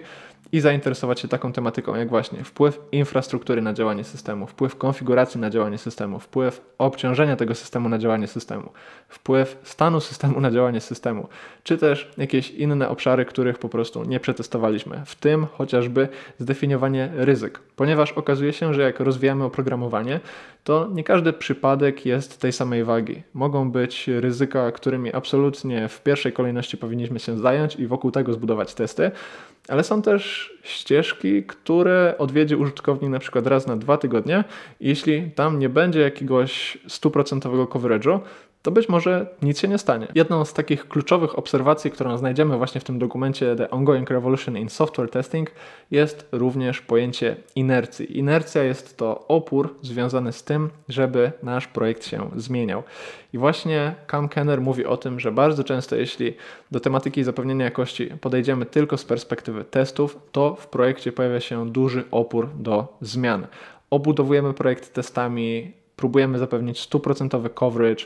i 0.52 0.60
zainteresować 0.60 1.20
się 1.20 1.28
taką 1.28 1.54
tematyką 1.54 1.96
jak 1.96 2.10
właśnie 2.10 2.44
wpływ 2.44 2.82
infrastruktury 2.92 3.62
na 3.62 3.74
działanie 3.74 4.04
systemu, 4.04 4.48
wpływ 4.48 4.76
konfiguracji 4.76 5.42
na 5.42 5.50
działanie 5.50 5.78
systemu, 5.78 6.20
wpływ 6.20 6.62
obciążenia 6.78 7.36
tego 7.36 7.56
systemu 7.56 7.90
na 7.90 7.98
działanie 7.98 8.28
systemu, 8.28 8.72
wpływ 9.10 9.58
stanu 9.64 10.00
systemu 10.00 10.40
na 10.40 10.52
działanie 10.52 10.82
systemu, 10.82 11.28
czy 11.64 11.78
też 11.78 12.12
jakieś 12.18 12.52
inne 12.52 12.90
obszary, 12.90 13.26
których 13.26 13.60
po 13.60 13.70
prostu 13.70 14.04
nie 14.04 14.20
przetestowaliśmy, 14.20 15.02
w 15.06 15.16
tym 15.16 15.46
chociażby 15.46 16.08
zdefiniowanie 16.40 17.10
ryzyk, 17.16 17.60
ponieważ 17.76 18.12
okazuje 18.12 18.47
się, 18.54 18.74
że 18.74 18.82
jak 18.82 19.00
rozwijamy 19.00 19.44
oprogramowanie, 19.44 20.20
to 20.64 20.90
nie 20.94 21.04
każdy 21.04 21.34
przypadek 21.34 22.06
jest 22.06 22.42
tej 22.42 22.52
samej 22.52 22.84
wagi. 22.84 23.24
Mogą 23.34 23.72
być 23.72 24.08
ryzyka, 24.08 24.72
którymi 24.72 25.14
absolutnie 25.14 25.88
w 25.88 26.04
pierwszej 26.04 26.34
kolejności 26.34 26.78
powinniśmy 26.78 27.20
się 27.20 27.38
zająć 27.38 27.76
i 27.76 27.88
wokół 27.88 28.12
tego 28.12 28.34
zbudować 28.34 28.74
testy, 28.74 29.12
ale 29.68 29.84
są 29.84 30.02
też 30.02 30.54
ścieżki, 30.64 31.44
które 31.44 32.16
odwiedzi 32.18 32.56
użytkownik 32.56 33.12
na 33.12 33.20
przykład 33.20 33.48
raz 33.48 33.68
na 33.68 33.78
dwa 33.78 33.98
tygodnie. 33.98 34.44
Jeśli 34.80 35.32
tam 35.32 35.60
nie 35.60 35.70
będzie 35.70 36.00
jakiegoś 36.00 36.78
stuprocentowego 36.88 37.66
coverage'u, 37.66 38.20
to 38.68 38.72
być 38.72 38.90
może 38.90 39.28
nic 39.42 39.60
się 39.60 39.68
nie 39.68 39.78
stanie. 39.78 40.08
Jedną 40.16 40.46
z 40.46 40.54
takich 40.54 40.88
kluczowych 40.88 41.40
obserwacji, 41.40 41.92
którą 41.92 42.18
znajdziemy 42.18 42.58
właśnie 42.58 42.82
w 42.82 42.84
tym 42.84 43.00
dokumencie 43.00 43.56
The 43.56 43.70
Ongoing 43.70 44.10
Revolution 44.10 44.58
in 44.58 44.70
Software 44.70 45.10
Testing 45.10 45.52
jest 45.92 46.28
również 46.32 46.82
pojęcie 46.82 47.36
inercji. 47.56 48.18
Inercja 48.18 48.64
jest 48.64 48.98
to 48.98 49.28
opór 49.28 49.76
związany 49.82 50.32
z 50.34 50.44
tym, 50.44 50.70
żeby 50.90 51.32
nasz 51.44 51.68
projekt 51.68 52.06
się 52.06 52.30
zmieniał. 52.36 52.84
I 53.34 53.38
właśnie 53.38 53.96
Cam 54.12 54.30
Kenner 54.30 54.62
mówi 54.62 54.86
o 54.86 54.98
tym, 54.98 55.20
że 55.20 55.32
bardzo 55.32 55.64
często 55.64 55.96
jeśli 55.96 56.34
do 56.72 56.80
tematyki 56.80 57.24
zapewnienia 57.24 57.66
jakości 57.66 58.06
podejdziemy 58.22 58.66
tylko 58.66 58.98
z 58.98 59.06
perspektywy 59.06 59.64
testów, 59.64 60.20
to 60.32 60.56
w 60.56 60.68
projekcie 60.68 61.12
pojawia 61.12 61.40
się 61.40 61.70
duży 61.70 62.04
opór 62.12 62.50
do 62.56 62.98
zmian. 63.02 63.48
Obudowujemy 63.90 64.54
projekt 64.54 64.94
testami, 64.94 65.72
próbujemy 65.96 66.40
zapewnić 66.40 66.80
stuprocentowy 66.80 67.50
coverage, 67.50 68.06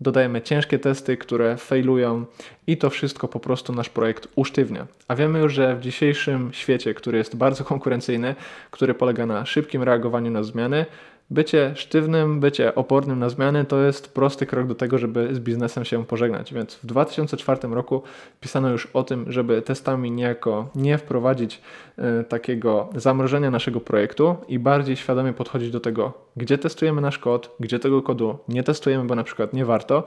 dodajemy 0.00 0.42
ciężkie 0.42 0.78
testy, 0.78 1.16
które 1.16 1.56
failują 1.56 2.24
i 2.66 2.76
to 2.76 2.90
wszystko 2.90 3.28
po 3.28 3.40
prostu 3.40 3.72
nasz 3.72 3.88
projekt 3.88 4.28
usztywnia. 4.36 4.86
A 5.08 5.14
wiemy 5.14 5.38
już, 5.38 5.52
że 5.52 5.76
w 5.76 5.80
dzisiejszym 5.80 6.52
świecie, 6.52 6.94
który 6.94 7.18
jest 7.18 7.36
bardzo 7.36 7.64
konkurencyjny, 7.64 8.34
który 8.70 8.94
polega 8.94 9.26
na 9.26 9.46
szybkim 9.46 9.82
reagowaniu 9.82 10.30
na 10.30 10.42
zmiany, 10.42 10.86
bycie 11.30 11.72
sztywnym, 11.76 12.40
bycie 12.40 12.74
opornym 12.74 13.18
na 13.18 13.28
zmiany 13.28 13.64
to 13.64 13.80
jest 13.80 14.14
prosty 14.14 14.46
krok 14.46 14.66
do 14.66 14.74
tego, 14.74 14.98
żeby 14.98 15.34
z 15.34 15.38
biznesem 15.38 15.84
się 15.84 16.04
pożegnać. 16.04 16.54
Więc 16.54 16.74
w 16.74 16.86
2004 16.86 17.68
roku 17.68 18.02
pisano 18.40 18.70
już 18.70 18.86
o 18.86 19.02
tym, 19.02 19.32
żeby 19.32 19.62
testami 19.62 20.10
niejako 20.10 20.68
nie 20.74 20.98
wprowadzić 20.98 21.60
y, 22.20 22.24
takiego 22.24 22.88
zamrożenia 22.96 23.50
naszego 23.50 23.80
projektu 23.80 24.36
i 24.48 24.58
bardziej 24.58 24.96
świadomie 24.96 25.32
podchodzić 25.32 25.70
do 25.70 25.80
tego, 25.80 26.12
gdzie 26.36 26.58
testujemy 26.58 27.00
nasz 27.00 27.18
kod, 27.18 27.56
gdzie 27.60 27.78
tego 27.78 28.02
kodu 28.02 28.38
nie 28.48 28.62
testujemy, 28.62 29.04
bo 29.04 29.14
na 29.14 29.24
przykład 29.24 29.52
nie 29.52 29.64
warto, 29.64 30.04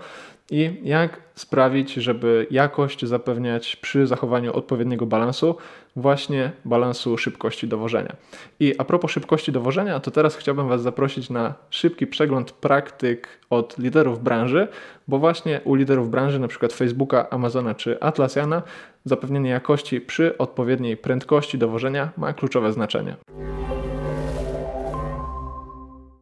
i 0.52 0.82
jak 0.84 1.22
sprawić, 1.36 1.94
żeby 1.94 2.48
jakość 2.52 3.06
zapewniać 3.06 3.76
przy 3.76 4.08
zachowaniu 4.08 4.54
odpowiedniego 4.54 5.06
balansu, 5.06 5.56
właśnie 5.98 6.52
balansu 6.66 7.18
szybkości 7.18 7.68
dowożenia. 7.68 8.16
I 8.60 8.74
a 8.78 8.84
propos 8.84 9.12
szybkości 9.12 9.52
dowożenia, 9.52 10.00
to 10.00 10.12
teraz 10.12 10.36
chciałbym 10.36 10.68
Was 10.68 10.82
zaprosić 10.82 11.30
na 11.30 11.54
szybki 11.70 12.08
przegląd 12.08 12.52
praktyk 12.52 13.28
od 13.50 13.78
liderów 13.78 14.24
branży, 14.24 14.68
bo 15.08 15.20
właśnie 15.20 15.62
u 15.64 15.76
liderów 15.76 16.10
branży, 16.10 16.40
przykład 16.48 16.74
Facebooka, 16.74 17.30
Amazona 17.30 17.76
czy 17.76 18.00
Atlassiana, 18.00 18.62
zapewnienie 19.06 19.50
jakości 19.50 20.02
przy 20.02 20.38
odpowiedniej 20.38 20.98
prędkości 20.98 21.58
dowożenia 21.58 22.10
ma 22.18 22.34
kluczowe 22.34 22.74
znaczenie. 22.74 23.16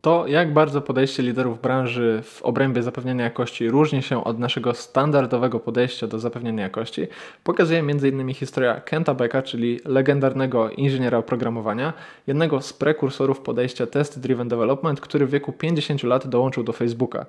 To, 0.05 0.27
jak 0.27 0.53
bardzo 0.53 0.81
podejście 0.81 1.23
liderów 1.23 1.61
branży 1.61 2.21
w 2.23 2.41
obrębie 2.41 2.83
zapewnienia 2.83 3.23
jakości 3.23 3.69
różni 3.69 4.03
się 4.03 4.23
od 4.23 4.39
naszego 4.39 4.73
standardowego 4.73 5.59
podejścia 5.59 6.07
do 6.07 6.19
zapewnienia 6.19 6.63
jakości, 6.63 7.07
pokazuje 7.43 7.79
m.in. 7.79 8.33
historia 8.33 8.81
Kenta 8.81 9.13
Becka, 9.13 9.41
czyli 9.41 9.79
legendarnego 9.85 10.69
inżyniera 10.69 11.17
oprogramowania, 11.17 11.93
jednego 12.27 12.61
z 12.61 12.73
prekursorów 12.73 13.39
podejścia 13.39 13.85
Test-Driven 13.85 14.47
Development, 14.47 15.01
który 15.01 15.25
w 15.25 15.29
wieku 15.29 15.51
50 15.51 16.03
lat 16.03 16.27
dołączył 16.27 16.63
do 16.63 16.73
Facebooka. 16.73 17.25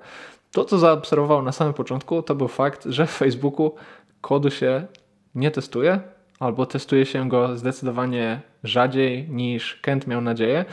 To, 0.51 0.65
co 0.65 0.77
zaobserwował 0.77 1.41
na 1.41 1.51
samym 1.51 1.73
początku, 1.73 2.21
to 2.21 2.35
był 2.35 2.47
fakt, 2.47 2.85
że 2.85 3.07
w 3.07 3.11
Facebooku 3.11 3.75
kodu 4.21 4.51
się 4.51 4.85
nie 5.35 5.51
testuje, 5.51 5.99
albo 6.39 6.65
testuje 6.65 7.05
się 7.05 7.29
go 7.29 7.57
zdecydowanie 7.57 8.41
rzadziej 8.63 9.29
niż 9.29 9.75
Kent 9.81 10.07
miał 10.07 10.21
nadzieję. 10.21 10.65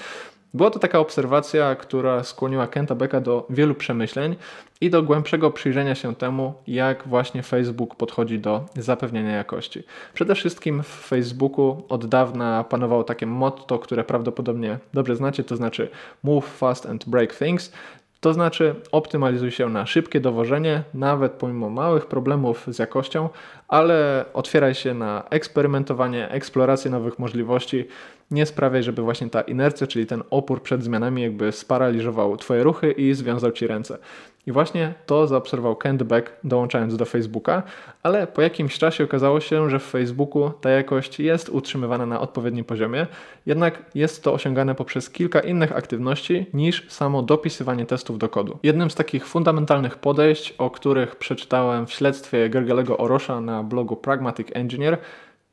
Była 0.54 0.70
to 0.70 0.78
taka 0.78 0.98
obserwacja, 0.98 1.74
która 1.74 2.24
skłoniła 2.24 2.66
Kenta 2.66 2.94
Becka 2.94 3.20
do 3.20 3.46
wielu 3.50 3.74
przemyśleń 3.74 4.36
i 4.80 4.90
do 4.90 5.02
głębszego 5.02 5.50
przyjrzenia 5.50 5.94
się 5.94 6.14
temu, 6.14 6.54
jak 6.66 7.08
właśnie 7.08 7.42
Facebook 7.42 7.94
podchodzi 7.94 8.38
do 8.38 8.64
zapewnienia 8.76 9.30
jakości. 9.30 9.82
Przede 10.14 10.34
wszystkim 10.34 10.82
w 10.82 10.86
Facebooku 10.86 11.82
od 11.88 12.06
dawna 12.06 12.64
panowało 12.64 13.04
takie 13.04 13.26
motto, 13.26 13.78
które 13.78 14.04
prawdopodobnie 14.04 14.78
dobrze 14.92 15.16
znacie, 15.16 15.44
to 15.44 15.56
znaczy 15.56 15.90
move 16.22 16.44
fast 16.44 16.86
and 16.86 17.08
break 17.08 17.34
things, 17.34 17.72
to 18.20 18.34
znaczy 18.34 18.74
optymalizuj 18.92 19.50
się 19.50 19.68
na 19.68 19.86
szybkie 19.86 20.20
dowożenie, 20.20 20.82
nawet 20.94 21.32
pomimo 21.32 21.70
małych 21.70 22.06
problemów 22.06 22.66
z 22.68 22.78
jakością, 22.78 23.28
ale 23.68 24.24
otwieraj 24.34 24.74
się 24.74 24.94
na 24.94 25.24
eksperymentowanie, 25.30 26.28
eksplorację 26.28 26.90
nowych 26.90 27.18
możliwości. 27.18 27.88
Nie 28.30 28.46
sprawiaj, 28.46 28.82
żeby 28.82 29.02
właśnie 29.02 29.30
ta 29.30 29.40
inercja, 29.40 29.86
czyli 29.86 30.06
ten 30.06 30.22
opór 30.30 30.62
przed 30.62 30.82
zmianami 30.82 31.22
jakby 31.22 31.52
sparaliżował 31.52 32.36
Twoje 32.36 32.62
ruchy 32.62 32.92
i 32.92 33.14
związał 33.14 33.52
Ci 33.52 33.66
ręce. 33.66 33.98
I 34.46 34.52
właśnie 34.52 34.94
to 35.06 35.26
zaobserwował 35.26 35.76
Kent 35.76 36.02
Beck 36.02 36.32
dołączając 36.44 36.96
do 36.96 37.04
Facebooka, 37.04 37.62
ale 38.02 38.26
po 38.26 38.42
jakimś 38.42 38.78
czasie 38.78 39.04
okazało 39.04 39.40
się, 39.40 39.70
że 39.70 39.78
w 39.78 39.82
Facebooku 39.82 40.50
ta 40.60 40.70
jakość 40.70 41.20
jest 41.20 41.48
utrzymywana 41.48 42.06
na 42.06 42.20
odpowiednim 42.20 42.64
poziomie, 42.64 43.06
jednak 43.46 43.82
jest 43.94 44.24
to 44.24 44.32
osiągane 44.32 44.74
poprzez 44.74 45.10
kilka 45.10 45.40
innych 45.40 45.76
aktywności 45.76 46.46
niż 46.54 46.86
samo 46.88 47.22
dopisywanie 47.22 47.86
testów 47.86 48.18
do 48.18 48.28
kodu. 48.28 48.58
Jednym 48.62 48.90
z 48.90 48.94
takich 48.94 49.26
fundamentalnych 49.26 49.96
podejść, 49.96 50.54
o 50.58 50.70
których 50.70 51.16
przeczytałem 51.16 51.86
w 51.86 51.92
śledztwie 51.92 52.50
Gergelego 52.50 52.98
Orosza 52.98 53.40
na 53.40 53.53
blogu 53.62 53.96
Pragmatic 53.96 54.48
Engineer, 54.52 54.98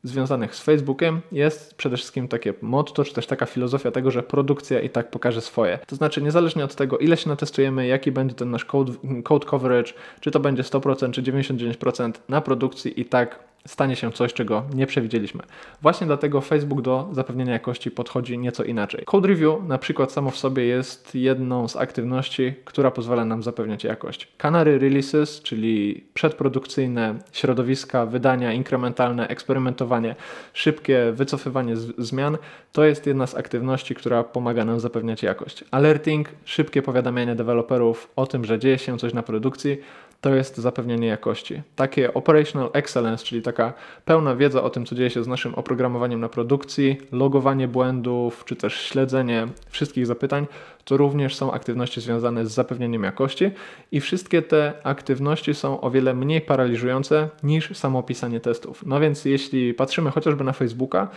związanych 0.03 0.55
z 0.55 0.61
Facebookiem 0.63 1.21
jest 1.31 1.75
przede 1.75 1.97
wszystkim 1.97 2.27
takie 2.27 2.53
motto, 2.61 3.03
czy 3.03 3.13
też 3.13 3.27
taka 3.27 3.45
filozofia 3.45 3.91
tego, 3.91 4.11
że 4.11 4.23
produkcja 4.23 4.79
i 4.79 4.89
tak 4.89 5.11
pokaże 5.11 5.41
swoje. 5.41 5.79
To 5.87 5.95
znaczy, 5.95 6.21
niezależnie 6.21 6.63
od 6.63 6.75
tego, 6.75 6.97
ile 6.97 7.17
się 7.17 7.29
natestujemy, 7.29 7.87
jaki 7.87 8.11
będzie 8.11 8.35
ten 8.35 8.51
nasz 8.51 8.65
code, 8.65 8.93
code 9.23 9.45
coverage, 9.45 9.93
czy 10.19 10.31
to 10.31 10.39
będzie 10.39 10.63
100% 10.63 11.11
czy 11.11 11.23
99%, 11.23 12.11
na 12.29 12.41
produkcji 12.41 13.01
i 13.01 13.05
tak 13.05 13.50
stanie 13.67 13.95
się 13.95 14.11
coś, 14.11 14.33
czego 14.33 14.63
nie 14.73 14.87
przewidzieliśmy. 14.87 15.43
Właśnie 15.81 16.07
dlatego 16.07 16.41
Facebook 16.41 16.81
do 16.81 17.09
zapewnienia 17.11 17.53
jakości 17.53 17.91
podchodzi 17.91 18.37
nieco 18.37 18.63
inaczej. 18.63 19.03
Code 19.05 19.27
Review 19.27 19.67
na 19.67 19.77
przykład 19.77 20.11
samo 20.11 20.31
w 20.31 20.37
sobie 20.37 20.63
jest 20.63 21.15
jedną 21.15 21.67
z 21.67 21.75
aktywności, 21.75 22.53
która 22.65 22.91
pozwala 22.91 23.25
nam 23.25 23.43
zapewniać 23.43 23.83
jakość. 23.83 24.27
Canary 24.37 24.79
Releases, 24.79 25.41
czyli 25.41 26.03
przedprodukcyjne 26.13 27.15
środowiska, 27.31 28.05
wydania 28.05 28.53
inkrementalne, 28.53 29.27
eksperymentowanie, 29.27 30.15
szybkie 30.53 31.11
wycofywanie 31.13 31.77
zmian, 31.97 32.37
to 32.71 32.85
jest 32.85 33.07
jedna 33.07 33.27
z 33.27 33.35
aktywności, 33.35 33.95
która 33.95 34.23
pomaga 34.23 34.65
nam 34.65 34.79
zapewniać 34.79 35.23
jakość. 35.23 35.63
Alerting, 35.71 36.29
szybkie 36.45 36.81
powiadamianie 36.81 37.35
deweloperów 37.35 38.11
o 38.15 38.27
tym, 38.27 38.45
że 38.45 38.59
dzieje 38.59 38.77
się 38.77 38.97
coś 38.97 39.13
na 39.13 39.23
produkcji, 39.23 39.77
to 40.21 40.35
jest 40.35 40.57
zapewnienie 40.57 41.07
jakości. 41.07 41.61
Takie 41.75 42.13
operational 42.13 42.69
excellence, 42.73 43.25
czyli 43.25 43.41
taka 43.41 43.73
pełna 44.05 44.35
wiedza 44.35 44.63
o 44.63 44.69
tym, 44.69 44.85
co 44.85 44.95
dzieje 44.95 45.09
się 45.09 45.23
z 45.23 45.27
naszym 45.27 45.55
oprogramowaniem 45.55 46.19
na 46.19 46.29
produkcji, 46.29 46.97
logowanie 47.11 47.67
błędów, 47.67 48.45
czy 48.45 48.55
też 48.55 48.81
śledzenie 48.81 49.47
wszystkich 49.69 50.05
zapytań, 50.05 50.47
to 50.85 50.97
również 50.97 51.35
są 51.35 51.51
aktywności 51.51 52.01
związane 52.01 52.45
z 52.45 52.51
zapewnieniem 52.51 53.03
jakości 53.03 53.51
i 53.91 54.01
wszystkie 54.01 54.41
te 54.41 54.73
aktywności 54.83 55.53
są 55.53 55.81
o 55.81 55.91
wiele 55.91 56.13
mniej 56.13 56.41
paraliżujące 56.41 57.29
niż 57.43 57.77
samo 57.77 58.03
pisanie 58.03 58.39
testów. 58.39 58.83
No 58.85 58.99
więc 58.99 59.25
jeśli 59.25 59.73
patrzymy 59.73 60.11
chociażby 60.11 60.43
na 60.43 60.53
Facebooka 60.53 61.07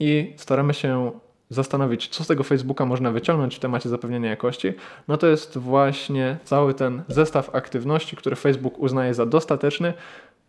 i 0.00 0.32
staramy 0.36 0.74
się 0.74 1.10
zastanowić, 1.50 2.08
co 2.08 2.24
z 2.24 2.26
tego 2.26 2.44
Facebooka 2.44 2.84
można 2.84 3.10
wyciągnąć 3.10 3.56
w 3.56 3.58
temacie 3.58 3.88
zapewnienia 3.88 4.30
jakości, 4.30 4.72
no 5.08 5.16
to 5.16 5.26
jest 5.26 5.58
właśnie 5.58 6.38
cały 6.44 6.74
ten 6.74 7.02
zestaw 7.08 7.54
aktywności, 7.54 8.16
które 8.16 8.36
Facebook 8.36 8.78
uznaje 8.78 9.14
za 9.14 9.26
dostateczny, 9.26 9.92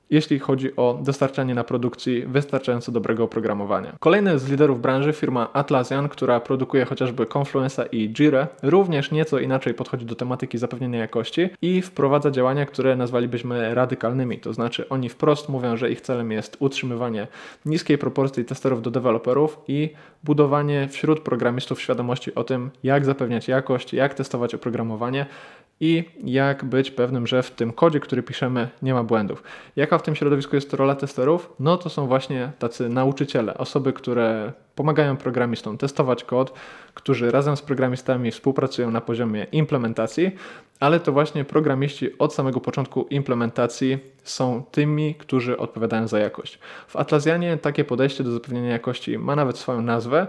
jeśli 0.10 0.40
chodzi 0.40 0.76
o 0.76 1.00
dostarczanie 1.04 1.56
na 1.56 1.64
produkcji 1.64 2.24
wystarczająco 2.28 2.92
dobrego 2.92 3.24
oprogramowania. 3.24 3.96
Kolejny 4.00 4.40
z 4.40 4.50
liderów 4.50 4.82
branży, 4.82 5.14
firma 5.14 5.54
Atlassian, 5.54 6.10
która 6.10 6.40
produkuje 6.40 6.86
chociażby 6.86 7.24
Confluence'a 7.24 7.86
i 7.92 8.10
Jira, 8.10 8.48
również 8.64 9.12
nieco 9.12 9.40
inaczej 9.40 9.74
podchodzi 9.74 10.06
do 10.06 10.16
tematyki 10.16 10.58
zapewnienia 10.58 11.00
jakości 11.00 11.50
i 11.62 11.82
wprowadza 11.82 12.32
działania, 12.32 12.66
które 12.66 12.96
nazwalibyśmy 12.96 13.76
radykalnymi. 13.76 14.40
To 14.40 14.54
znaczy 14.54 14.90
oni 14.90 15.10
wprost 15.10 15.50
mówią, 15.50 15.78
że 15.78 15.92
ich 15.92 16.02
celem 16.02 16.32
jest 16.32 16.58
utrzymywanie 16.60 17.28
niskiej 17.66 17.98
proporcji 17.98 18.46
testerów 18.46 18.82
do 18.82 18.92
deweloperów 18.92 19.60
i 19.68 19.90
budowanie 20.24 20.88
wśród 20.88 21.20
programistów 21.20 21.82
świadomości 21.82 22.36
o 22.36 22.44
tym, 22.44 22.70
jak 22.84 23.06
zapewniać 23.06 23.48
jakość, 23.48 23.94
jak 23.94 24.14
testować 24.14 24.56
oprogramowanie 24.56 25.26
i 25.80 26.04
jak 26.24 26.66
być 26.66 26.92
pewnym, 26.92 27.28
że 27.28 27.44
w 27.44 27.52
tym 27.52 27.74
kodzie, 27.74 28.00
który 28.00 28.24
piszemy, 28.24 28.70
nie 28.82 28.94
ma 28.94 29.04
błędów. 29.04 29.44
Jaka 29.76 29.99
w 30.00 30.04
tym 30.04 30.16
środowisku 30.16 30.56
jest 30.56 30.74
rola 30.74 30.96
testerów? 30.96 31.54
No 31.60 31.78
to 31.78 31.90
są 31.90 32.08
właśnie 32.08 32.52
tacy 32.60 32.90
nauczyciele, 32.90 33.58
osoby, 33.58 33.94
które 33.94 34.54
pomagają 34.76 35.18
programistom 35.18 35.78
testować 35.78 36.24
kod, 36.24 36.54
którzy 36.94 37.32
razem 37.32 37.58
z 37.58 37.62
programistami 37.62 38.32
współpracują 38.32 38.92
na 38.92 39.02
poziomie 39.02 39.48
implementacji, 39.52 40.32
ale 40.80 41.00
to 41.00 41.12
właśnie 41.12 41.46
programiści 41.46 42.18
od 42.18 42.34
samego 42.34 42.60
początku 42.60 43.08
implementacji 43.10 43.98
są 44.24 44.64
tymi, 44.72 45.16
którzy 45.16 45.58
odpowiadają 45.58 46.08
za 46.08 46.20
jakość. 46.20 46.60
W 46.88 46.96
Atlassianie 46.96 47.58
takie 47.58 47.84
podejście 47.84 48.24
do 48.24 48.32
zapewnienia 48.32 48.70
jakości 48.70 49.18
ma 49.18 49.36
nawet 49.36 49.58
swoją 49.58 49.82
nazwę 49.82 50.28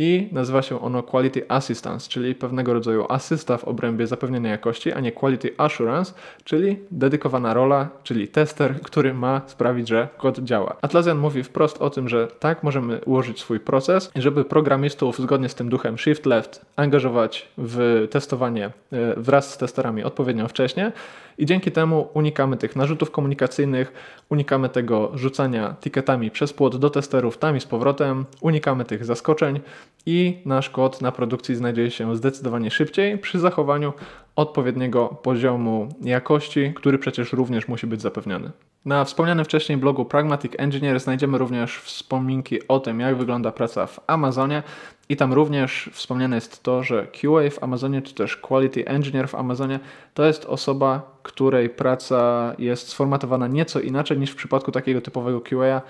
i 0.00 0.28
nazywa 0.32 0.62
się 0.62 0.80
ono 0.80 1.02
Quality 1.02 1.44
Assistance, 1.48 2.08
czyli 2.08 2.34
pewnego 2.34 2.74
rodzaju 2.74 3.06
asysta 3.08 3.58
w 3.58 3.64
obrębie 3.64 4.06
zapewnienia 4.06 4.50
jakości, 4.50 4.92
a 4.92 5.00
nie 5.00 5.12
Quality 5.12 5.54
Assurance, 5.58 6.12
czyli 6.44 6.78
dedykowana 6.90 7.54
rola, 7.54 7.88
czyli 8.02 8.28
tester, 8.28 8.80
który 8.82 9.14
ma 9.14 9.40
sprawić, 9.46 9.88
że 9.88 10.08
kod 10.18 10.38
działa. 10.38 10.76
Atlassian 10.82 11.18
mówi 11.18 11.42
wprost 11.42 11.82
o 11.82 11.90
tym, 11.90 12.08
że 12.08 12.28
tak 12.38 12.62
możemy 12.62 13.00
ułożyć 13.04 13.40
swój 13.40 13.60
proces, 13.60 14.10
żeby 14.16 14.44
programistów 14.44 15.18
zgodnie 15.18 15.48
z 15.48 15.54
tym 15.54 15.68
duchem 15.68 15.98
Shift 15.98 16.26
Left 16.26 16.66
angażować 16.76 17.48
w 17.58 18.06
testowanie 18.10 18.66
e, 18.66 18.70
wraz 19.16 19.54
z 19.54 19.58
testerami 19.58 20.04
odpowiednio 20.04 20.48
wcześnie 20.48 20.92
i 21.38 21.46
dzięki 21.46 21.72
temu 21.72 22.08
unikamy 22.14 22.56
tych 22.56 22.76
narzutów 22.76 23.10
komunikacyjnych, 23.10 23.92
unikamy 24.28 24.68
tego 24.68 25.10
rzucania 25.14 25.74
tiketami 25.80 26.30
przez 26.30 26.52
płot 26.52 26.76
do 26.76 26.90
testerów 26.90 27.38
tam 27.38 27.56
i 27.56 27.60
z 27.60 27.66
powrotem, 27.66 28.24
unikamy 28.40 28.84
tych 28.84 29.04
zaskoczeń 29.04 29.60
i 30.06 30.42
nasz 30.44 30.70
kod 30.70 31.02
na 31.02 31.12
produkcji 31.12 31.54
znajduje 31.54 31.90
się 31.90 32.16
zdecydowanie 32.16 32.70
szybciej 32.70 33.18
przy 33.18 33.38
zachowaniu 33.38 33.92
odpowiedniego 34.36 35.08
poziomu 35.08 35.88
jakości, 36.02 36.72
który 36.76 36.98
przecież 36.98 37.32
również 37.32 37.68
musi 37.68 37.86
być 37.86 38.02
zapewniony. 38.02 38.50
Na 38.84 39.04
wspomnianym 39.04 39.44
wcześniej 39.44 39.78
blogu 39.78 40.04
Pragmatic 40.04 40.52
Engineer 40.58 41.00
znajdziemy 41.00 41.38
również 41.38 41.78
wspominki 41.78 42.68
o 42.68 42.80
tym, 42.80 43.00
jak 43.00 43.16
wygląda 43.16 43.52
praca 43.52 43.86
w 43.86 44.00
Amazonie. 44.06 44.62
I 45.08 45.16
tam 45.16 45.32
również 45.32 45.90
wspomniane 45.92 46.36
jest 46.36 46.62
to, 46.62 46.82
że 46.82 47.06
QA 47.06 47.50
w 47.50 47.62
Amazonie, 47.62 48.02
czy 48.02 48.14
też 48.14 48.36
Quality 48.36 48.86
Engineer 48.86 49.28
w 49.28 49.34
Amazonie, 49.34 49.80
to 50.14 50.24
jest 50.24 50.44
osoba, 50.44 51.18
której 51.22 51.68
praca 51.68 52.54
jest 52.58 52.88
sformatowana 52.88 53.46
nieco 53.46 53.80
inaczej 53.80 54.18
niż 54.18 54.30
w 54.30 54.36
przypadku 54.36 54.72
takiego 54.72 55.00
typowego 55.00 55.40
QA. 55.40 55.82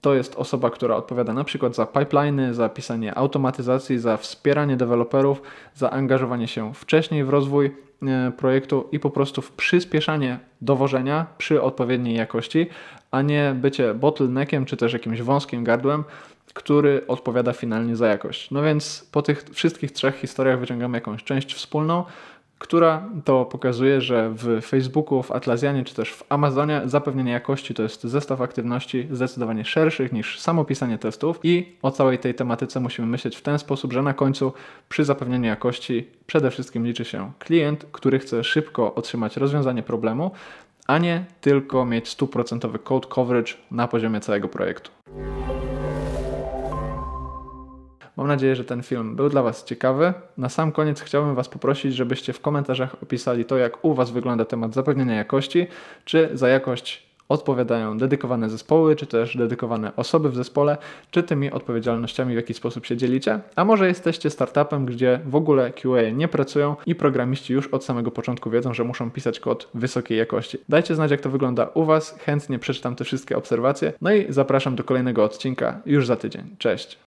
To 0.00 0.14
jest 0.14 0.36
osoba, 0.36 0.70
która 0.70 0.96
odpowiada 0.96 1.32
na 1.32 1.44
przykład 1.44 1.74
za 1.74 1.86
pipeliny, 1.86 2.54
za 2.54 2.68
pisanie 2.68 3.14
automatyzacji, 3.14 3.98
za 3.98 4.16
wspieranie 4.16 4.76
deweloperów, 4.76 5.42
za 5.74 5.90
angażowanie 5.90 6.48
się 6.48 6.74
wcześniej 6.74 7.24
w 7.24 7.28
rozwój 7.28 7.76
e, 8.02 8.32
projektu 8.36 8.88
i 8.92 9.00
po 9.00 9.10
prostu 9.10 9.42
w 9.42 9.52
przyspieszanie 9.52 10.38
dowożenia 10.60 11.26
przy 11.38 11.62
odpowiedniej 11.62 12.16
jakości, 12.16 12.66
a 13.10 13.22
nie 13.22 13.54
bycie 13.60 13.94
bottleneckiem 13.94 14.64
czy 14.64 14.76
też 14.76 14.92
jakimś 14.92 15.22
wąskim 15.22 15.64
gardłem, 15.64 16.04
który 16.54 17.06
odpowiada 17.08 17.52
finalnie 17.52 17.96
za 17.96 18.08
jakość. 18.08 18.50
No 18.50 18.62
więc 18.62 19.08
po 19.12 19.22
tych 19.22 19.44
wszystkich 19.52 19.92
trzech 19.92 20.16
historiach 20.16 20.60
wyciągamy 20.60 20.96
jakąś 20.96 21.24
część 21.24 21.54
wspólną, 21.54 22.04
która 22.58 23.08
to 23.24 23.44
pokazuje, 23.44 24.00
że 24.00 24.30
w 24.30 24.60
Facebooku, 24.66 25.22
w 25.22 25.32
Atlassianie 25.32 25.84
czy 25.84 25.94
też 25.94 26.12
w 26.12 26.24
Amazonie 26.28 26.82
zapewnienie 26.84 27.32
jakości 27.32 27.74
to 27.74 27.82
jest 27.82 28.02
zestaw 28.02 28.40
aktywności 28.40 29.08
zdecydowanie 29.10 29.64
szerszych 29.64 30.12
niż 30.12 30.40
samo 30.40 30.64
pisanie 30.64 30.98
testów 30.98 31.40
i 31.42 31.72
o 31.82 31.90
całej 31.90 32.18
tej 32.18 32.34
tematyce 32.34 32.80
musimy 32.80 33.08
myśleć 33.08 33.36
w 33.36 33.42
ten 33.42 33.58
sposób, 33.58 33.92
że 33.92 34.02
na 34.02 34.14
końcu 34.14 34.52
przy 34.88 35.04
zapewnieniu 35.04 35.46
jakości 35.46 36.08
przede 36.26 36.50
wszystkim 36.50 36.86
liczy 36.86 37.04
się 37.04 37.32
klient, 37.38 37.86
który 37.92 38.18
chce 38.18 38.44
szybko 38.44 38.94
otrzymać 38.94 39.36
rozwiązanie 39.36 39.82
problemu, 39.82 40.30
a 40.86 40.98
nie 40.98 41.24
tylko 41.40 41.84
mieć 41.84 42.08
stuprocentowy 42.08 42.78
code 42.78 43.08
coverage 43.08 43.52
na 43.70 43.88
poziomie 43.88 44.20
całego 44.20 44.48
projektu. 44.48 44.90
Mam 48.18 48.26
nadzieję, 48.26 48.56
że 48.56 48.64
ten 48.64 48.82
film 48.82 49.16
był 49.16 49.28
dla 49.28 49.42
Was 49.42 49.64
ciekawy. 49.64 50.12
Na 50.38 50.48
sam 50.48 50.72
koniec 50.72 51.00
chciałbym 51.00 51.34
Was 51.34 51.48
poprosić, 51.48 51.94
żebyście 51.94 52.32
w 52.32 52.40
komentarzach 52.40 52.96
opisali 53.02 53.44
to, 53.44 53.56
jak 53.56 53.84
u 53.84 53.94
Was 53.94 54.10
wygląda 54.10 54.44
temat 54.44 54.74
zapewnienia 54.74 55.14
jakości, 55.14 55.66
czy 56.04 56.30
za 56.32 56.48
jakość 56.48 57.08
odpowiadają 57.28 57.98
dedykowane 57.98 58.50
zespoły, 58.50 58.96
czy 58.96 59.06
też 59.06 59.36
dedykowane 59.36 59.96
osoby 59.96 60.30
w 60.30 60.36
zespole, 60.36 60.76
czy 61.10 61.22
tymi 61.22 61.50
odpowiedzialnościami 61.50 62.32
w 62.32 62.36
jaki 62.36 62.54
sposób 62.54 62.86
się 62.86 62.96
dzielicie, 62.96 63.40
a 63.56 63.64
może 63.64 63.88
jesteście 63.88 64.30
startupem, 64.30 64.86
gdzie 64.86 65.20
w 65.26 65.34
ogóle 65.34 65.70
QA 65.70 66.10
nie 66.12 66.28
pracują 66.28 66.76
i 66.86 66.94
programiści 66.94 67.52
już 67.52 67.66
od 67.66 67.84
samego 67.84 68.10
początku 68.10 68.50
wiedzą, 68.50 68.74
że 68.74 68.84
muszą 68.84 69.10
pisać 69.10 69.40
kod 69.40 69.68
wysokiej 69.74 70.18
jakości. 70.18 70.58
Dajcie 70.68 70.94
znać, 70.94 71.10
jak 71.10 71.20
to 71.20 71.30
wygląda 71.30 71.68
u 71.74 71.84
Was, 71.84 72.18
chętnie 72.18 72.58
przeczytam 72.58 72.96
te 72.96 73.04
wszystkie 73.04 73.36
obserwacje, 73.36 73.92
no 74.00 74.12
i 74.12 74.32
zapraszam 74.32 74.76
do 74.76 74.84
kolejnego 74.84 75.24
odcinka 75.24 75.80
już 75.86 76.06
za 76.06 76.16
tydzień. 76.16 76.42
Cześć! 76.58 76.96